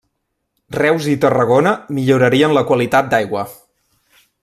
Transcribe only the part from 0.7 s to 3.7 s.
Reus i Tarragona millorarien la qualitat d’aigua.